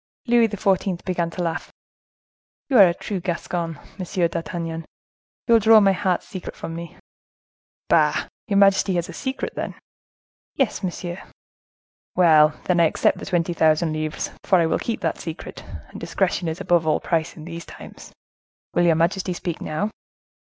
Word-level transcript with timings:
Louis 0.25 0.47
XIV. 0.47 1.05
began 1.05 1.29
to 1.29 1.43
laugh. 1.43 1.71
"You 2.71 2.79
are 2.79 2.87
a 2.87 2.93
true 2.95 3.19
Gascon, 3.19 3.77
Monsieur 3.99 4.27
d'Artagnan; 4.27 4.83
you 5.45 5.53
will 5.53 5.59
draw 5.59 5.79
my 5.79 5.91
heart's 5.91 6.27
secret 6.27 6.55
from 6.55 6.73
me." 6.73 6.97
"Bah! 7.87 8.11
has 8.13 8.29
your 8.47 8.57
majesty 8.57 8.97
a 8.97 9.03
secret, 9.03 9.53
then?" 9.53 9.75
"Yes, 10.55 10.81
monsieur." 10.81 11.21
"Well! 12.15 12.59
then 12.63 12.79
I 12.79 12.85
accept 12.85 13.19
the 13.19 13.27
twenty 13.27 13.53
thousand 13.53 13.93
livres, 13.93 14.31
for 14.43 14.57
I 14.57 14.65
will 14.65 14.79
keep 14.79 15.01
that 15.01 15.19
secret, 15.19 15.63
and 15.89 15.99
discretion 15.99 16.47
is 16.47 16.59
above 16.59 16.87
all 16.87 16.99
price, 16.99 17.37
in 17.37 17.45
these 17.45 17.67
times. 17.67 18.11
Will 18.73 18.85
your 18.87 18.95
majesty 18.95 19.33
speak 19.33 19.61
now?" 19.61 19.91